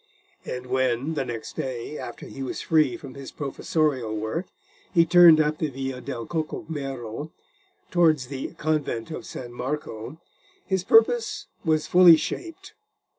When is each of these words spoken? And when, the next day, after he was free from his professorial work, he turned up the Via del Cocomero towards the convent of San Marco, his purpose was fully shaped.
And 0.45 0.65
when, 0.65 1.13
the 1.13 1.23
next 1.23 1.55
day, 1.55 1.95
after 1.99 2.25
he 2.25 2.41
was 2.41 2.59
free 2.59 2.97
from 2.97 3.13
his 3.13 3.31
professorial 3.31 4.17
work, 4.17 4.47
he 4.91 5.05
turned 5.05 5.39
up 5.39 5.59
the 5.59 5.67
Via 5.69 6.01
del 6.01 6.25
Cocomero 6.25 7.31
towards 7.91 8.25
the 8.25 8.55
convent 8.55 9.11
of 9.11 9.27
San 9.27 9.53
Marco, 9.53 10.19
his 10.65 10.83
purpose 10.83 11.45
was 11.63 11.85
fully 11.85 12.17
shaped. 12.17 12.73